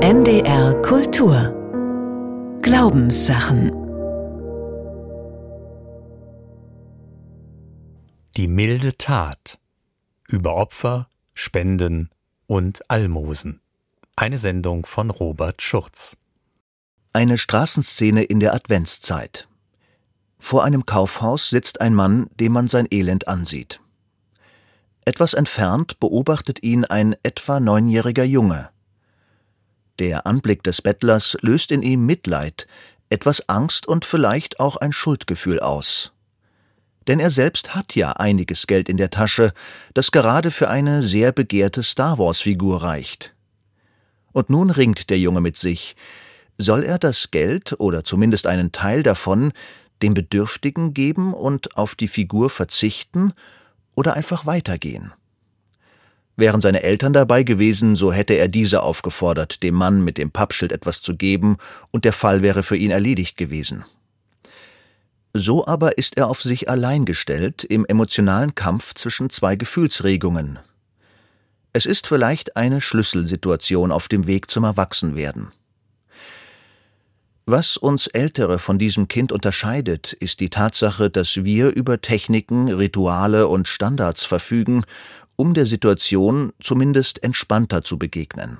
[0.00, 3.72] NDR Kultur Glaubenssachen
[8.36, 9.58] Die milde Tat
[10.28, 12.10] über Opfer, Spenden
[12.46, 13.60] und Almosen.
[14.14, 16.16] Eine Sendung von Robert Schurz.
[17.12, 19.48] Eine Straßenszene in der Adventszeit.
[20.38, 23.80] Vor einem Kaufhaus sitzt ein Mann, dem man sein Elend ansieht.
[25.04, 28.70] Etwas entfernt beobachtet ihn ein etwa neunjähriger Junge.
[29.98, 32.68] Der Anblick des Bettlers löst in ihm Mitleid,
[33.10, 36.12] etwas Angst und vielleicht auch ein Schuldgefühl aus.
[37.08, 39.52] Denn er selbst hat ja einiges Geld in der Tasche,
[39.94, 43.34] das gerade für eine sehr begehrte Star Wars-Figur reicht.
[44.32, 45.96] Und nun ringt der Junge mit sich.
[46.58, 49.52] Soll er das Geld oder zumindest einen Teil davon
[50.02, 53.32] dem Bedürftigen geben und auf die Figur verzichten
[53.96, 55.12] oder einfach weitergehen?
[56.38, 60.70] Wären seine Eltern dabei gewesen, so hätte er diese aufgefordert, dem Mann mit dem Pappschild
[60.70, 61.56] etwas zu geben,
[61.90, 63.84] und der Fall wäre für ihn erledigt gewesen.
[65.34, 70.60] So aber ist er auf sich allein gestellt im emotionalen Kampf zwischen zwei Gefühlsregungen.
[71.72, 75.50] Es ist vielleicht eine Schlüsselsituation auf dem Weg zum Erwachsenwerden.
[77.46, 83.48] Was uns Ältere von diesem Kind unterscheidet, ist die Tatsache, dass wir über Techniken, Rituale
[83.48, 84.84] und Standards verfügen
[85.38, 88.58] um der Situation zumindest entspannter zu begegnen.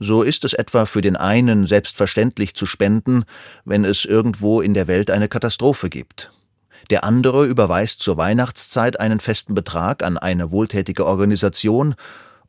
[0.00, 3.24] So ist es etwa für den einen selbstverständlich zu spenden,
[3.64, 6.32] wenn es irgendwo in der Welt eine Katastrophe gibt.
[6.90, 11.94] Der andere überweist zur Weihnachtszeit einen festen Betrag an eine wohltätige Organisation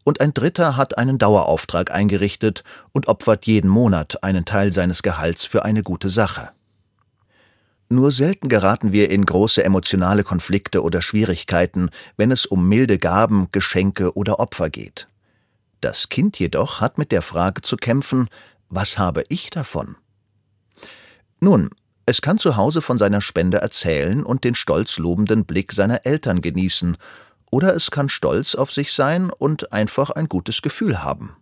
[0.04, 5.46] und ein dritter hat einen Dauerauftrag eingerichtet und opfert jeden Monat einen Teil seines Gehalts
[5.46, 6.50] für eine gute Sache.
[7.92, 13.48] Nur selten geraten wir in große emotionale Konflikte oder Schwierigkeiten, wenn es um milde Gaben,
[13.52, 15.08] Geschenke oder Opfer geht.
[15.82, 18.30] Das Kind jedoch hat mit der Frage zu kämpfen,
[18.70, 19.96] was habe ich davon?
[21.40, 21.72] Nun,
[22.06, 26.42] es kann zu Hause von seiner Spende erzählen und den stolz lobenden Blick seiner Eltern
[26.42, 26.96] genießen,
[27.50, 31.36] oder es kann stolz auf sich sein und einfach ein gutes Gefühl haben.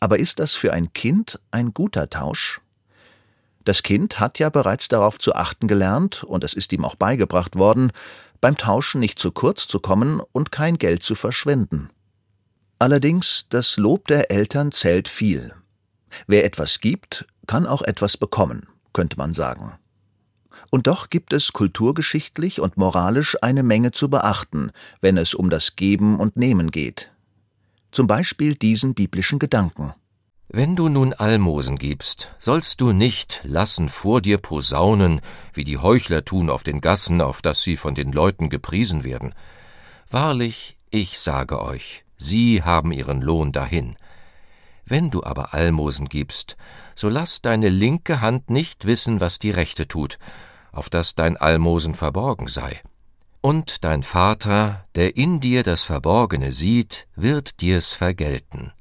[0.00, 2.62] Aber ist das für ein Kind ein guter Tausch?
[3.64, 7.56] Das Kind hat ja bereits darauf zu achten gelernt, und es ist ihm auch beigebracht
[7.56, 7.92] worden,
[8.40, 11.90] beim Tauschen nicht zu kurz zu kommen und kein Geld zu verschwenden.
[12.78, 15.54] Allerdings, das Lob der Eltern zählt viel.
[16.26, 19.78] Wer etwas gibt, kann auch etwas bekommen, könnte man sagen.
[20.70, 25.76] Und doch gibt es kulturgeschichtlich und moralisch eine Menge zu beachten, wenn es um das
[25.76, 27.12] Geben und Nehmen geht.
[27.92, 29.92] Zum Beispiel diesen biblischen Gedanken.
[30.54, 35.22] Wenn du nun Almosen gibst, sollst du nicht lassen vor dir posaunen,
[35.54, 39.32] wie die Heuchler tun auf den Gassen, auf dass sie von den Leuten gepriesen werden.
[40.10, 43.96] Wahrlich, ich sage euch, sie haben ihren Lohn dahin.
[44.84, 46.58] Wenn du aber Almosen gibst,
[46.94, 50.18] so lass deine linke Hand nicht wissen, was die rechte tut,
[50.70, 52.78] auf dass dein Almosen verborgen sei.
[53.40, 58.72] Und dein Vater, der in dir das Verborgene sieht, wird dir's vergelten.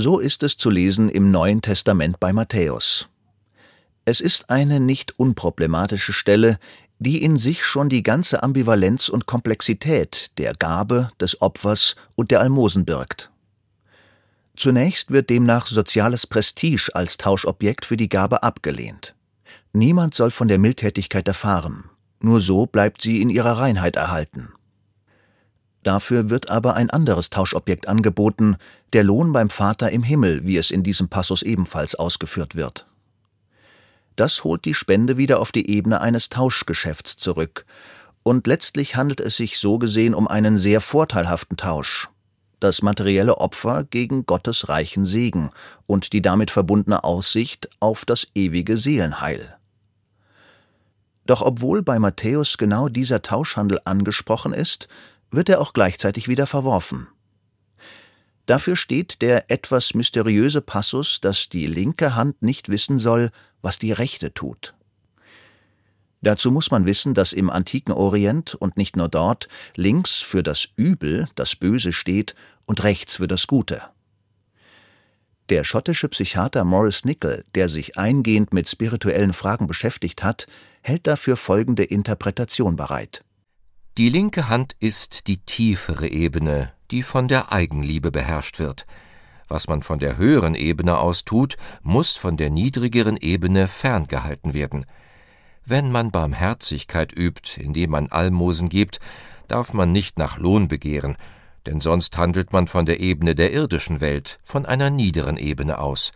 [0.00, 3.08] So ist es zu lesen im Neuen Testament bei Matthäus.
[4.04, 6.60] Es ist eine nicht unproblematische Stelle,
[7.00, 12.40] die in sich schon die ganze Ambivalenz und Komplexität der Gabe, des Opfers und der
[12.40, 13.32] Almosen birgt.
[14.56, 19.16] Zunächst wird demnach soziales Prestige als Tauschobjekt für die Gabe abgelehnt.
[19.72, 24.50] Niemand soll von der Mildtätigkeit erfahren, nur so bleibt sie in ihrer Reinheit erhalten.
[25.82, 28.56] Dafür wird aber ein anderes Tauschobjekt angeboten,
[28.92, 32.86] der Lohn beim Vater im Himmel, wie es in diesem Passus ebenfalls ausgeführt wird.
[34.16, 37.64] Das holt die Spende wieder auf die Ebene eines Tauschgeschäfts zurück,
[38.24, 42.08] und letztlich handelt es sich so gesehen um einen sehr vorteilhaften Tausch.
[42.60, 45.50] Das materielle Opfer gegen Gottes reichen Segen
[45.86, 49.56] und die damit verbundene Aussicht auf das ewige Seelenheil.
[51.24, 54.88] Doch obwohl bei Matthäus genau dieser Tauschhandel angesprochen ist,
[55.30, 57.08] wird er auch gleichzeitig wieder verworfen.
[58.46, 63.30] Dafür steht der etwas mysteriöse Passus, dass die linke Hand nicht wissen soll,
[63.60, 64.74] was die rechte tut.
[66.22, 70.68] Dazu muss man wissen, dass im antiken Orient und nicht nur dort links für das
[70.76, 72.34] Übel, das Böse steht
[72.66, 73.82] und rechts für das Gute.
[75.48, 80.46] Der schottische Psychiater Maurice Nichol, der sich eingehend mit spirituellen Fragen beschäftigt hat,
[80.82, 83.24] hält dafür folgende Interpretation bereit.
[83.98, 88.86] Die linke Hand ist die tiefere Ebene, die von der Eigenliebe beherrscht wird.
[89.48, 94.86] Was man von der höheren Ebene aus tut, muss von der niedrigeren Ebene ferngehalten werden.
[95.64, 99.00] Wenn man Barmherzigkeit übt, indem man Almosen gibt,
[99.48, 101.16] darf man nicht nach Lohn begehren,
[101.66, 106.12] denn sonst handelt man von der Ebene der irdischen Welt, von einer niederen Ebene aus.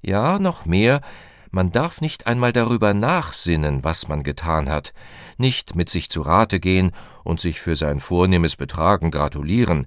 [0.00, 1.02] Ja, noch mehr,
[1.50, 4.92] man darf nicht einmal darüber nachsinnen, was man getan hat,
[5.36, 6.92] nicht mit sich zu Rate gehen
[7.24, 9.86] und sich für sein vornehmes Betragen gratulieren,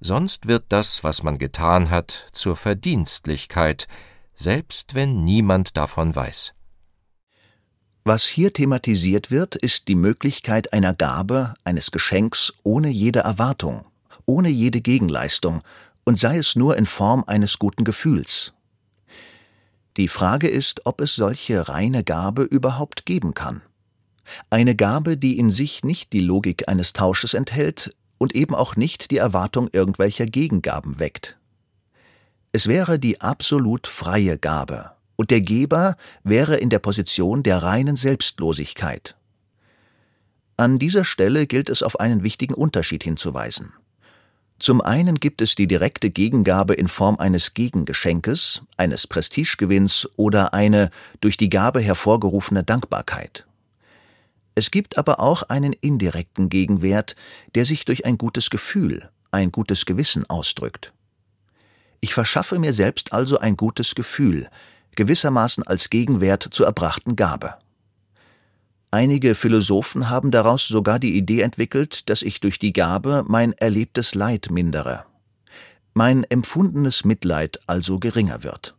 [0.00, 3.88] sonst wird das, was man getan hat, zur Verdienstlichkeit,
[4.34, 6.52] selbst wenn niemand davon weiß.
[8.04, 13.84] Was hier thematisiert wird, ist die Möglichkeit einer Gabe, eines Geschenks ohne jede Erwartung,
[14.26, 15.62] ohne jede Gegenleistung,
[16.04, 18.52] und sei es nur in Form eines guten Gefühls.
[19.96, 23.62] Die Frage ist, ob es solche reine Gabe überhaupt geben kann.
[24.50, 29.10] Eine Gabe, die in sich nicht die Logik eines Tausches enthält und eben auch nicht
[29.10, 31.38] die Erwartung irgendwelcher Gegengaben weckt.
[32.52, 37.96] Es wäre die absolut freie Gabe, und der Geber wäre in der Position der reinen
[37.96, 39.16] Selbstlosigkeit.
[40.58, 43.72] An dieser Stelle gilt es auf einen wichtigen Unterschied hinzuweisen.
[44.58, 50.90] Zum einen gibt es die direkte Gegengabe in Form eines Gegengeschenkes, eines Prestigegewinns oder eine
[51.20, 53.46] durch die Gabe hervorgerufene Dankbarkeit.
[54.54, 57.16] Es gibt aber auch einen indirekten Gegenwert,
[57.54, 60.94] der sich durch ein gutes Gefühl, ein gutes Gewissen ausdrückt.
[62.00, 64.48] Ich verschaffe mir selbst also ein gutes Gefühl,
[64.94, 67.56] gewissermaßen als Gegenwert zur erbrachten Gabe.
[68.96, 74.14] Einige Philosophen haben daraus sogar die Idee entwickelt, dass ich durch die Gabe mein erlebtes
[74.14, 75.04] Leid mindere,
[75.92, 78.74] mein empfundenes Mitleid also geringer wird.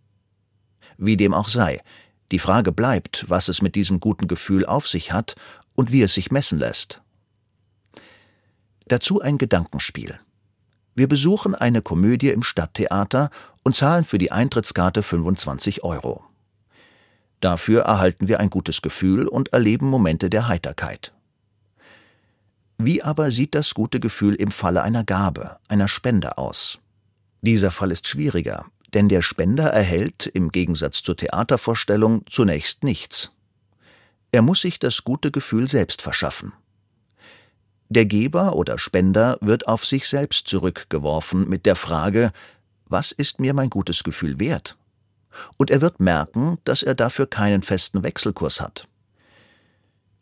[0.97, 1.83] Wie dem auch sei,
[2.31, 5.35] die Frage bleibt, was es mit diesem guten Gefühl auf sich hat
[5.75, 6.99] und wie es sich messen lässt.
[8.87, 10.19] Dazu ein Gedankenspiel.
[10.95, 13.29] Wir besuchen eine Komödie im Stadttheater
[13.63, 16.26] und zahlen für die Eintrittskarte 25 Euro.
[17.39, 21.13] Dafür erhalten wir ein gutes Gefühl und erleben Momente der Heiterkeit.
[22.77, 26.79] Wie aber sieht das gute Gefühl im Falle einer Gabe, einer Spende aus?
[27.41, 33.31] Dieser Fall ist schwieriger, denn der Spender erhält, im Gegensatz zur Theatervorstellung, zunächst nichts.
[34.31, 36.53] Er muss sich das gute Gefühl selbst verschaffen.
[37.89, 42.31] Der Geber oder Spender wird auf sich selbst zurückgeworfen mit der Frage,
[42.85, 44.77] was ist mir mein gutes Gefühl wert?
[45.57, 48.87] Und er wird merken, dass er dafür keinen festen Wechselkurs hat.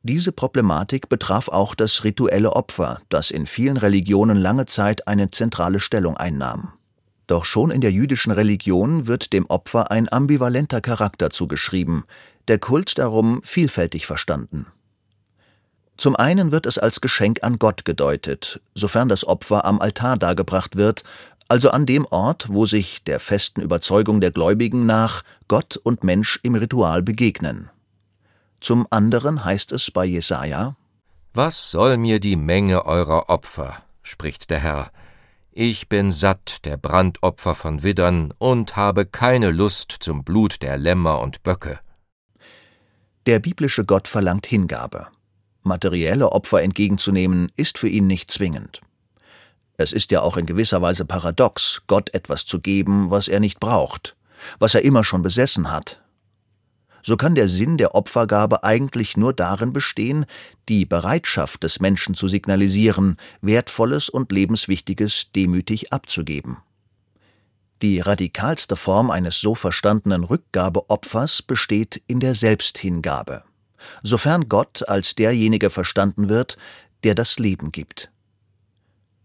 [0.03, 5.79] Diese Problematik betraf auch das rituelle Opfer, das in vielen Religionen lange Zeit eine zentrale
[5.79, 6.73] Stellung einnahm.
[7.25, 12.03] Doch schon in der jüdischen Religion wird dem Opfer ein ambivalenter Charakter zugeschrieben,
[12.47, 14.67] der Kult darum vielfältig verstanden.
[15.97, 20.75] Zum einen wird es als Geschenk an Gott gedeutet, sofern das Opfer am Altar dargebracht
[20.75, 21.03] wird,
[21.47, 26.39] also an dem Ort, wo sich der festen Überzeugung der Gläubigen nach Gott und Mensch
[26.43, 27.69] im Ritual begegnen.
[28.59, 30.75] Zum anderen heißt es bei Jesaja:
[31.33, 34.91] Was soll mir die Menge eurer Opfer, spricht der Herr.
[35.51, 41.21] Ich bin satt der Brandopfer von Widdern und habe keine Lust zum Blut der Lämmer
[41.21, 41.79] und Böcke.
[43.25, 45.07] Der biblische Gott verlangt Hingabe.
[45.63, 48.81] Materielle Opfer entgegenzunehmen, ist für ihn nicht zwingend.
[49.77, 53.59] Es ist ja auch in gewisser Weise paradox, Gott etwas zu geben, was er nicht
[53.59, 54.15] braucht,
[54.59, 56.01] was er immer schon besessen hat.
[57.03, 60.25] So kann der Sinn der Opfergabe eigentlich nur darin bestehen,
[60.69, 66.57] die Bereitschaft des Menschen zu signalisieren, Wertvolles und Lebenswichtiges demütig abzugeben.
[67.81, 73.43] Die radikalste Form eines so verstandenen Rückgabeopfers besteht in der Selbsthingabe
[74.03, 76.57] sofern Gott als derjenige verstanden wird,
[77.03, 78.11] der das Leben gibt.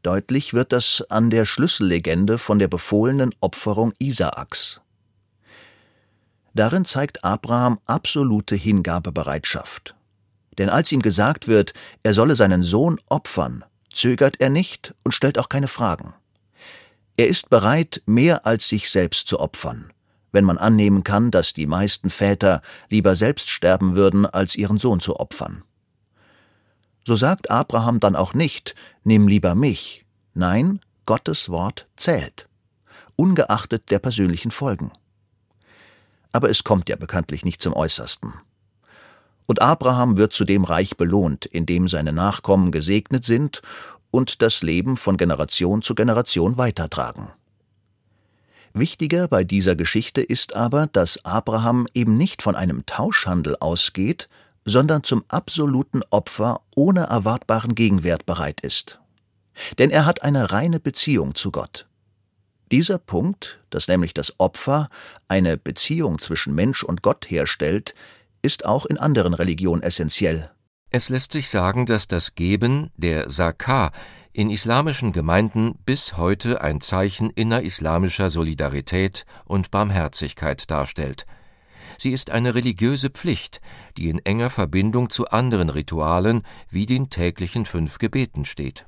[0.02, 4.80] Deutlich wird das an der Schlüssellegende von der befohlenen Opferung Isaaks.
[6.54, 9.94] Darin zeigt Abraham absolute Hingabebereitschaft.
[10.56, 15.38] Denn als ihm gesagt wird, er solle seinen Sohn opfern, zögert er nicht und stellt
[15.38, 16.14] auch keine Fragen.
[17.16, 19.92] Er ist bereit, mehr als sich selbst zu opfern,
[20.32, 25.00] wenn man annehmen kann, dass die meisten Väter lieber selbst sterben würden, als ihren Sohn
[25.00, 25.62] zu opfern.
[27.04, 30.04] So sagt Abraham dann auch nicht, nimm lieber mich.
[30.34, 32.48] Nein, Gottes Wort zählt,
[33.16, 34.92] ungeachtet der persönlichen Folgen.
[36.32, 38.34] Aber es kommt ja bekanntlich nicht zum Äußersten.
[39.46, 43.62] Und Abraham wird zudem reich belohnt, indem seine Nachkommen gesegnet sind
[44.12, 47.30] und das Leben von Generation zu Generation weitertragen.
[48.72, 54.28] Wichtiger bei dieser Geschichte ist aber, dass Abraham eben nicht von einem Tauschhandel ausgeht,
[54.70, 59.00] sondern zum absoluten Opfer ohne erwartbaren Gegenwert bereit ist.
[59.78, 61.86] Denn er hat eine reine Beziehung zu Gott.
[62.70, 64.88] Dieser Punkt, dass nämlich das Opfer
[65.28, 67.94] eine Beziehung zwischen Mensch und Gott herstellt,
[68.42, 70.50] ist auch in anderen Religionen essentiell.
[70.90, 73.92] Es lässt sich sagen, dass das Geben, der Sakar,
[74.32, 81.26] in islamischen Gemeinden bis heute ein Zeichen innerislamischer Solidarität und Barmherzigkeit darstellt.
[82.00, 83.60] Sie ist eine religiöse Pflicht,
[83.98, 88.86] die in enger Verbindung zu anderen Ritualen wie den täglichen fünf Gebeten steht.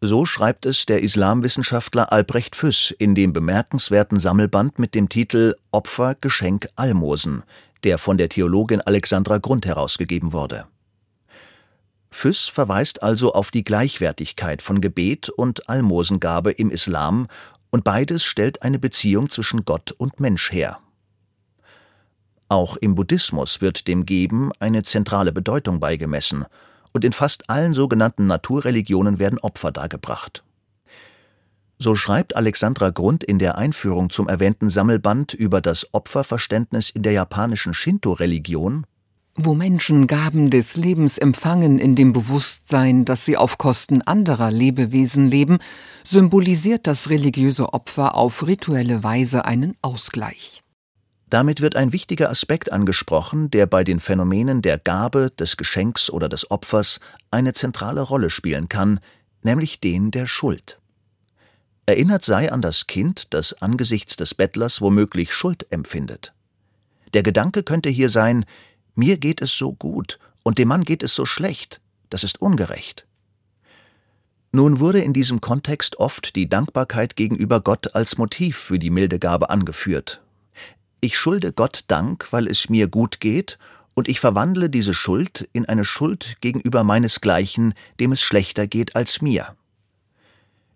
[0.00, 6.16] So schreibt es der Islamwissenschaftler Albrecht Füss in dem bemerkenswerten Sammelband mit dem Titel Opfer,
[6.20, 7.44] Geschenk, Almosen,
[7.84, 10.66] der von der Theologin Alexandra Grund herausgegeben wurde.
[12.10, 17.28] Füss verweist also auf die Gleichwertigkeit von Gebet und Almosengabe im Islam,
[17.70, 20.80] und beides stellt eine Beziehung zwischen Gott und Mensch her.
[22.48, 26.46] Auch im Buddhismus wird dem Geben eine zentrale Bedeutung beigemessen,
[26.92, 30.42] und in fast allen sogenannten Naturreligionen werden Opfer dargebracht.
[31.78, 37.12] So schreibt Alexandra Grund in der Einführung zum erwähnten Sammelband über das Opferverständnis in der
[37.12, 38.84] japanischen Shinto-Religion
[39.40, 45.28] wo Menschen Gaben des Lebens empfangen in dem Bewusstsein, dass sie auf Kosten anderer Lebewesen
[45.28, 45.58] leben,
[46.04, 50.64] symbolisiert das religiöse Opfer auf rituelle Weise einen Ausgleich.
[51.30, 56.28] Damit wird ein wichtiger Aspekt angesprochen, der bei den Phänomenen der Gabe, des Geschenks oder
[56.28, 59.00] des Opfers eine zentrale Rolle spielen kann,
[59.42, 60.78] nämlich den der Schuld.
[61.84, 66.32] Erinnert sei an das Kind, das angesichts des Bettlers womöglich Schuld empfindet.
[67.14, 68.44] Der Gedanke könnte hier sein,
[68.94, 71.80] mir geht es so gut und dem Mann geht es so schlecht,
[72.10, 73.06] das ist ungerecht.
[74.50, 79.18] Nun wurde in diesem Kontext oft die Dankbarkeit gegenüber Gott als Motiv für die milde
[79.18, 80.22] Gabe angeführt.
[81.00, 83.58] Ich schulde Gott Dank, weil es mir gut geht,
[83.94, 89.20] und ich verwandle diese Schuld in eine Schuld gegenüber meinesgleichen, dem es schlechter geht als
[89.20, 89.56] mir.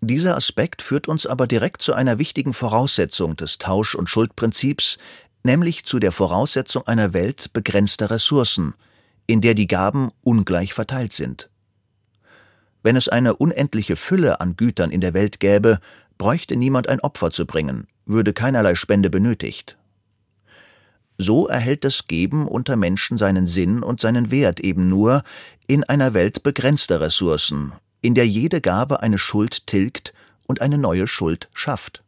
[0.00, 4.98] Dieser Aspekt führt uns aber direkt zu einer wichtigen Voraussetzung des Tausch- und Schuldprinzips,
[5.44, 8.74] nämlich zu der Voraussetzung einer Welt begrenzter Ressourcen,
[9.28, 11.48] in der die Gaben ungleich verteilt sind.
[12.82, 15.78] Wenn es eine unendliche Fülle an Gütern in der Welt gäbe,
[16.18, 19.76] bräuchte niemand ein Opfer zu bringen, würde keinerlei Spende benötigt.
[21.18, 25.22] So erhält das Geben unter Menschen seinen Sinn und seinen Wert eben nur
[25.66, 30.12] in einer Welt begrenzter Ressourcen, in der jede Gabe eine Schuld tilgt
[30.48, 32.02] und eine neue Schuld schafft.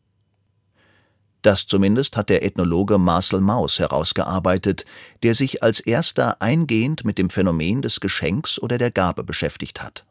[1.44, 4.86] Das zumindest hat der Ethnologe Marcel Mauss herausgearbeitet,
[5.22, 10.06] der sich als erster eingehend mit dem Phänomen des Geschenks oder der Gabe beschäftigt hat.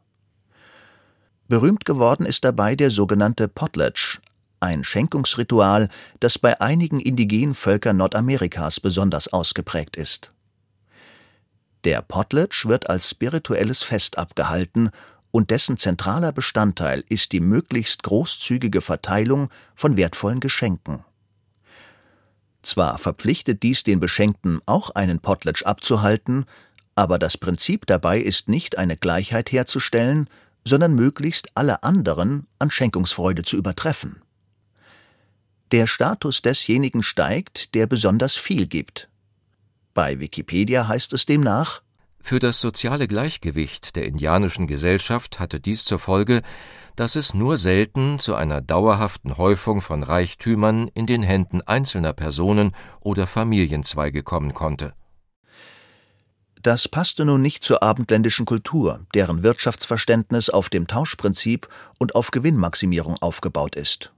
[1.48, 4.20] Berühmt geworden ist dabei der sogenannte Potlatch,
[4.64, 5.88] ein Schenkungsritual,
[6.20, 10.32] das bei einigen indigenen Völkern Nordamerikas besonders ausgeprägt ist.
[11.84, 14.90] Der Potlatch wird als spirituelles Fest abgehalten
[15.30, 21.04] und dessen zentraler Bestandteil ist die möglichst großzügige Verteilung von wertvollen Geschenken.
[22.62, 26.46] Zwar verpflichtet dies den Beschenkten auch einen Potlatch abzuhalten,
[26.94, 30.30] aber das Prinzip dabei ist nicht eine Gleichheit herzustellen,
[30.66, 34.23] sondern möglichst alle anderen an Schenkungsfreude zu übertreffen.
[35.72, 39.08] Der Status desjenigen steigt, der besonders viel gibt.
[39.94, 41.82] Bei Wikipedia heißt es demnach
[42.20, 46.42] Für das soziale Gleichgewicht der indianischen Gesellschaft hatte dies zur Folge,
[46.96, 52.74] dass es nur selten zu einer dauerhaften Häufung von Reichtümern in den Händen einzelner Personen
[53.00, 54.94] oder Familienzweige kommen konnte.
[56.64, 61.68] Das passte nun nicht zur abendländischen Kultur, deren Wirtschaftsverständnis auf dem Tauschprinzip
[61.98, 64.13] und auf Gewinnmaximierung aufgebaut ist.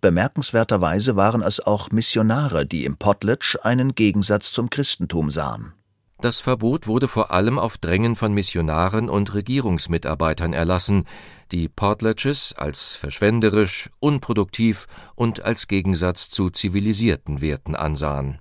[0.00, 5.74] Bemerkenswerterweise waren es auch Missionare, die im Potlatch einen Gegensatz zum Christentum sahen.
[6.20, 11.04] Das Verbot wurde vor allem auf Drängen von Missionaren und Regierungsmitarbeitern erlassen,
[11.50, 18.38] die Potlatches als verschwenderisch, unproduktiv und als Gegensatz zu zivilisierten Werten ansahen.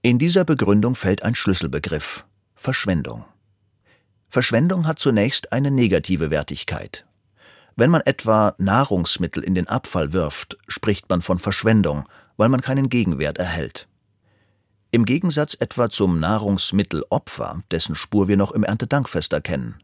[0.00, 3.24] In dieser Begründung fällt ein Schlüsselbegriff Verschwendung.
[4.28, 7.06] Verschwendung hat zunächst eine negative Wertigkeit.
[7.78, 12.88] Wenn man etwa Nahrungsmittel in den Abfall wirft, spricht man von Verschwendung, weil man keinen
[12.88, 13.86] Gegenwert erhält.
[14.90, 19.76] Im Gegensatz etwa zum Nahrungsmittelopfer, dessen Spur wir noch im Erntedankfest erkennen.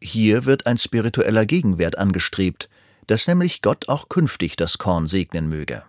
[0.00, 2.68] Hier wird ein spiritueller Gegenwert angestrebt,
[3.06, 5.84] dass nämlich Gott auch künftig das Korn segnen möge.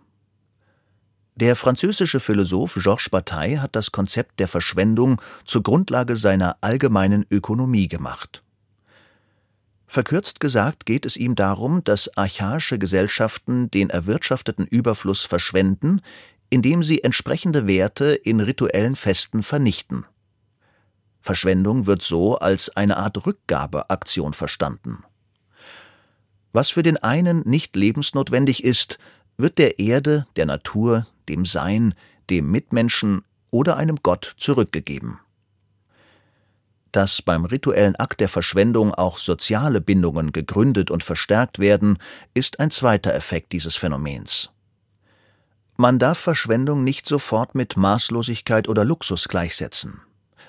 [1.35, 7.89] Der französische Philosoph Georges Bataille hat das Konzept der Verschwendung zur Grundlage seiner allgemeinen Ökonomie
[7.89, 8.42] gemacht.
[9.93, 16.01] Verkürzt gesagt geht es ihm darum, dass archaische Gesellschaften den erwirtschafteten Überfluss verschwenden,
[16.49, 20.07] indem sie entsprechende Werte in rituellen Festen vernichten.
[21.21, 25.03] Verschwendung wird so als eine Art Rückgabeaktion verstanden.
[26.53, 28.97] Was für den einen nicht lebensnotwendig ist,
[29.37, 31.93] wird der Erde, der Natur, dem Sein,
[32.31, 33.21] dem Mitmenschen
[33.51, 35.19] oder einem Gott zurückgegeben.
[36.93, 41.97] Dass beim rituellen Akt der Verschwendung auch soziale Bindungen gegründet und verstärkt werden,
[42.35, 44.51] ist ein zweiter Effekt dieses Phänomens.
[45.75, 50.01] Man darf Verschwendung nicht sofort mit Maßlosigkeit oder Luxus gleichsetzen.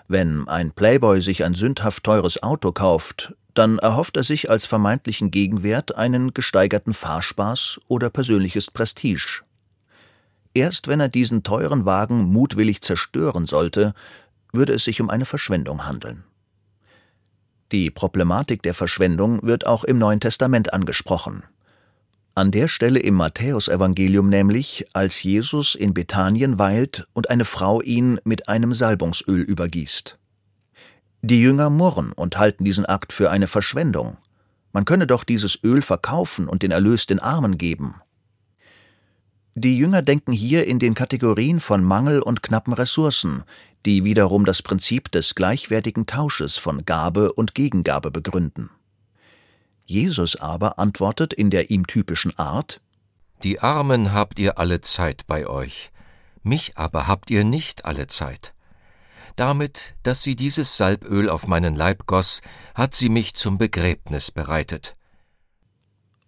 [0.07, 5.31] Wenn ein Playboy sich ein sündhaft teures Auto kauft, dann erhofft er sich als vermeintlichen
[5.31, 9.45] Gegenwert einen gesteigerten Fahrspaß oder persönliches Prestige.
[10.53, 13.95] Erst wenn er diesen teuren Wagen mutwillig zerstören sollte,
[14.53, 16.25] würde es sich um eine Verschwendung handeln.
[17.75, 21.43] Die Problematik der Verschwendung wird auch im Neuen Testament angesprochen.
[22.37, 28.21] An der Stelle im Matthäusevangelium nämlich, als Jesus in Bethanien weilt und eine Frau ihn
[28.23, 30.17] mit einem Salbungsöl übergießt.
[31.23, 34.19] Die Jünger murren und halten diesen Akt für eine Verschwendung.
[34.73, 37.97] Man könne doch dieses Öl verkaufen und den Erlös den Armen geben.
[39.57, 43.45] Die Jünger denken hier in den Kategorien von Mangel und knappen Ressourcen,
[43.87, 48.71] die wiederum das Prinzip des gleichwertigen Tausches von Gabe und Gegengabe begründen.
[49.85, 52.81] Jesus aber antwortet in der ihm typischen Art
[53.45, 55.93] Die Armen habt ihr alle Zeit bei euch,
[56.43, 58.55] mich aber habt ihr nicht alle Zeit.
[59.37, 62.41] Damit, dass sie dieses Salböl auf meinen Leib goss,
[62.75, 64.97] hat sie mich zum Begräbnis bereitet.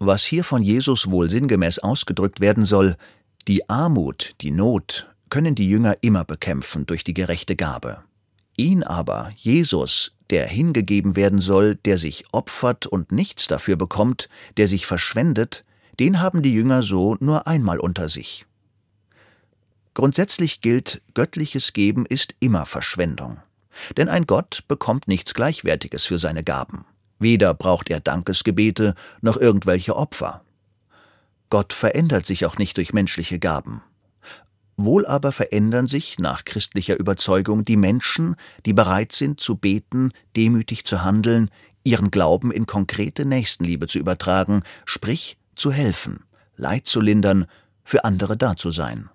[0.07, 2.95] Was hier von Jesus wohl sinngemäß ausgedrückt werden soll,
[3.49, 8.05] die Armut, die Not können die Jünger immer bekämpfen durch die gerechte Gabe.
[8.57, 14.69] Ihn aber, Jesus, der hingegeben werden soll, der sich opfert und nichts dafür bekommt, der
[14.69, 15.65] sich verschwendet,
[15.99, 18.47] den haben die Jünger so nur einmal unter sich.
[19.95, 23.39] Grundsätzlich gilt, göttliches Geben ist immer Verschwendung.
[23.97, 26.85] Denn ein Gott bekommt nichts Gleichwertiges für seine Gaben.
[27.19, 30.43] Weder braucht er Dankesgebete noch irgendwelche Opfer.
[31.49, 33.83] Gott verändert sich auch nicht durch menschliche Gaben.
[34.77, 40.85] Wohl aber verändern sich nach christlicher Überzeugung die Menschen, die bereit sind zu beten, demütig
[40.85, 41.51] zu handeln,
[41.83, 46.25] ihren Glauben in konkrete Nächstenliebe zu übertragen, sprich zu helfen,
[46.57, 47.47] Leid zu lindern,
[47.85, 49.09] für andere da zu sein.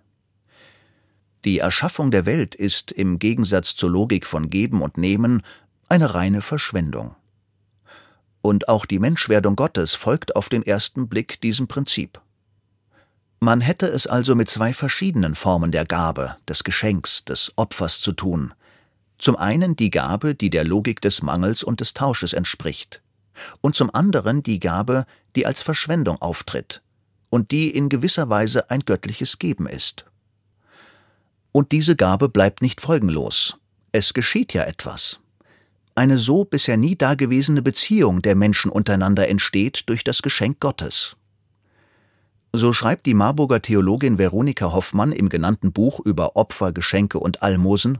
[1.43, 5.43] Die Erschaffung der Welt ist im Gegensatz zur Logik von Geben und Nehmen
[5.89, 7.15] eine reine Verschwendung.
[8.41, 12.19] Und auch die Menschwerdung Gottes folgt auf den ersten Blick diesem Prinzip.
[13.39, 18.11] Man hätte es also mit zwei verschiedenen Formen der Gabe, des Geschenks, des Opfers zu
[18.11, 18.53] tun.
[19.17, 23.01] Zum einen die Gabe, die der Logik des Mangels und des Tausches entspricht,
[23.61, 26.81] und zum anderen die Gabe, die als Verschwendung auftritt
[27.29, 30.05] und die in gewisser Weise ein göttliches Geben ist.
[31.51, 33.57] Und diese Gabe bleibt nicht folgenlos.
[33.91, 35.20] Es geschieht ja etwas.
[36.01, 41.15] Eine so bisher nie dagewesene Beziehung der Menschen untereinander entsteht durch das Geschenk Gottes.
[42.53, 47.99] So schreibt die Marburger Theologin Veronika Hoffmann im genannten Buch über Opfer, Geschenke und Almosen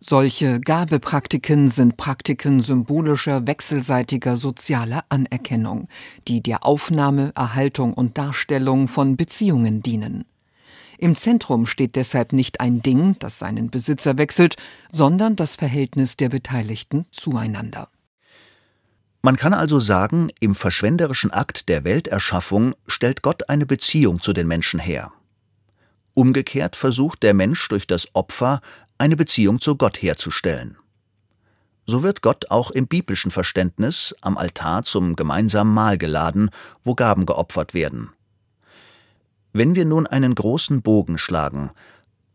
[0.00, 5.88] solche Gabepraktiken sind Praktiken symbolischer, wechselseitiger sozialer Anerkennung,
[6.26, 10.24] die der Aufnahme, Erhaltung und Darstellung von Beziehungen dienen.
[11.02, 14.54] Im Zentrum steht deshalb nicht ein Ding, das seinen Besitzer wechselt,
[14.92, 17.88] sondern das Verhältnis der Beteiligten zueinander.
[19.20, 24.46] Man kann also sagen, im verschwenderischen Akt der Welterschaffung stellt Gott eine Beziehung zu den
[24.46, 25.10] Menschen her.
[26.14, 28.60] Umgekehrt versucht der Mensch durch das Opfer
[28.96, 30.76] eine Beziehung zu Gott herzustellen.
[31.84, 36.50] So wird Gott auch im biblischen Verständnis am Altar zum gemeinsamen Mahl geladen,
[36.84, 38.12] wo Gaben geopfert werden.
[39.52, 41.70] Wenn wir nun einen großen Bogen schlagen,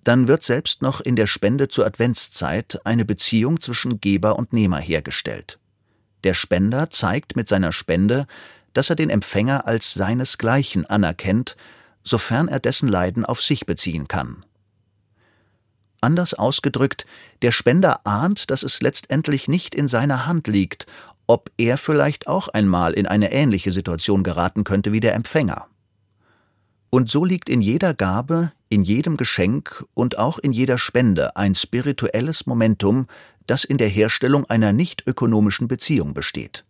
[0.04, 4.80] dann wird selbst noch in der Spende zur Adventszeit eine Beziehung zwischen Geber und Nehmer
[4.80, 5.60] hergestellt.
[6.24, 8.28] Der Spender zeigt mit seiner Spende,
[8.74, 11.58] dass er den Empfänger als seinesgleichen anerkennt,
[12.04, 14.46] sofern er dessen Leiden auf sich beziehen kann.
[16.00, 17.06] Anders ausgedrückt,
[17.42, 20.86] der Spender ahnt, dass es letztendlich nicht in seiner Hand liegt,
[21.26, 25.68] ob er vielleicht auch einmal in eine ähnliche Situation geraten könnte wie der Empfänger.
[26.90, 31.56] Und so liegt in jeder Gabe, in jedem Geschenk und auch in jeder Spende ein
[31.56, 33.08] spirituelles Momentum,
[33.46, 36.66] das in der Herstellung einer nicht ökonomischen Beziehung besteht.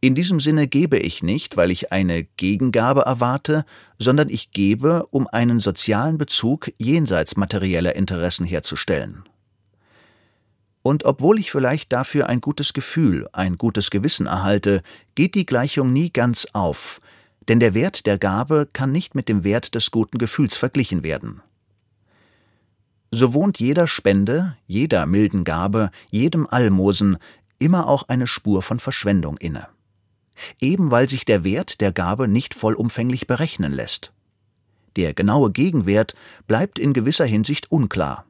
[0.00, 3.64] In diesem Sinne gebe ich nicht, weil ich eine Gegengabe erwarte,
[3.98, 9.24] sondern ich gebe, um einen sozialen Bezug jenseits materieller Interessen herzustellen.
[10.82, 14.82] Und obwohl ich vielleicht dafür ein gutes Gefühl, ein gutes Gewissen erhalte,
[15.16, 17.00] geht die Gleichung nie ganz auf,
[17.48, 21.42] denn der Wert der Gabe kann nicht mit dem Wert des guten Gefühls verglichen werden.
[23.10, 27.18] So wohnt jeder Spende, jeder milden Gabe, jedem Almosen
[27.58, 29.68] immer auch eine Spur von Verschwendung inne.
[30.60, 34.12] Eben weil sich der Wert der Gabe nicht vollumfänglich berechnen lässt.
[34.96, 36.14] Der genaue Gegenwert
[36.46, 38.26] bleibt in gewisser Hinsicht unklar.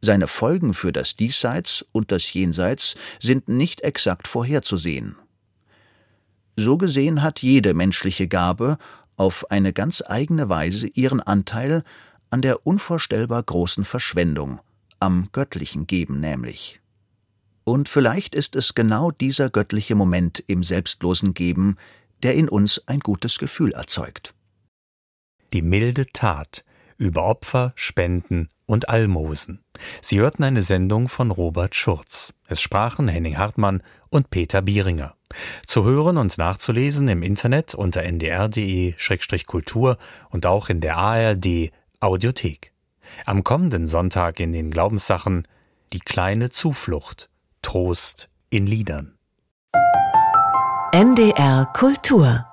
[0.00, 5.16] Seine Folgen für das Diesseits und das Jenseits sind nicht exakt vorherzusehen.
[6.56, 8.78] So gesehen hat jede menschliche Gabe
[9.16, 11.84] auf eine ganz eigene Weise ihren Anteil
[12.30, 14.60] an der unvorstellbar großen Verschwendung,
[14.98, 16.80] am göttlichen Geben nämlich.
[17.64, 21.76] Und vielleicht ist es genau dieser göttliche Moment im selbstlosen Geben,
[22.22, 24.34] der in uns ein gutes Gefühl erzeugt.
[25.52, 26.64] Die milde Tat
[26.98, 29.62] über Opfer, Spenden und Almosen.
[30.00, 32.34] Sie hörten eine Sendung von Robert Schurz.
[32.46, 35.14] Es sprachen Henning Hartmann und Peter Bieringer.
[35.64, 39.98] Zu hören und nachzulesen im Internet unter ndr.de-kultur
[40.30, 42.72] und auch in der ARD Audiothek.
[43.24, 45.46] Am kommenden Sonntag in den Glaubenssachen
[45.92, 47.28] Die kleine Zuflucht,
[47.62, 49.12] Trost in Liedern.
[50.92, 52.46] NDR Kultur